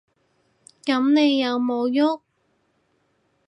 [0.83, 2.01] 噉你有無郁？